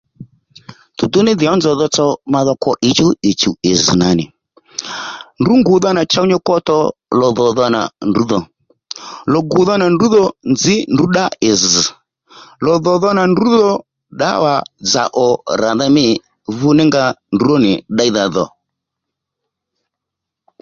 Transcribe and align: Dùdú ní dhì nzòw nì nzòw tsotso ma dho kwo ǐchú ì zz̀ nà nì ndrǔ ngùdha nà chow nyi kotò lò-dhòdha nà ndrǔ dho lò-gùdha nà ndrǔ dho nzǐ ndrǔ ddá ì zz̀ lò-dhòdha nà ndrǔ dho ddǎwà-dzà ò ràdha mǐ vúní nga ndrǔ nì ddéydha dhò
Dùdú 0.97 1.19
ní 1.25 1.31
dhì 1.39 1.47
nzòw 1.57 1.73
nì 1.75 1.75
nzòw 1.75 1.75
tsotso 1.93 2.05
ma 2.31 2.39
dho 2.45 2.53
kwo 2.63 2.71
ǐchú 3.29 3.49
ì 3.69 3.71
zz̀ 3.81 3.93
nà 4.01 4.09
nì 4.19 4.25
ndrǔ 5.39 5.53
ngùdha 5.61 5.89
nà 5.93 6.01
chow 6.11 6.25
nyi 6.29 6.37
kotò 6.47 6.77
lò-dhòdha 7.19 7.65
nà 7.75 7.81
ndrǔ 8.09 8.23
dho 8.31 8.39
lò-gùdha 9.33 9.75
nà 9.79 9.85
ndrǔ 9.93 10.05
dho 10.13 10.23
nzǐ 10.51 10.75
ndrǔ 10.93 11.05
ddá 11.09 11.25
ì 11.47 11.49
zz̀ 11.61 11.85
lò-dhòdha 12.65 13.09
nà 13.17 13.23
ndrǔ 13.31 13.45
dho 13.59 13.69
ddǎwà-dzà 14.15 15.03
ò 15.25 15.27
ràdha 15.61 15.87
mǐ 15.95 16.05
vúní 16.57 16.83
nga 16.89 17.03
ndrǔ 17.35 17.53
nì 17.65 17.71
ddéydha 17.91 18.23
dhò 18.35 18.45